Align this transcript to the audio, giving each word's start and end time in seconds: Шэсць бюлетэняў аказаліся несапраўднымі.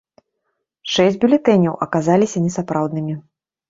Шэсць 0.93 1.21
бюлетэняў 1.25 1.79
аказаліся 1.89 2.37
несапраўднымі. 2.51 3.13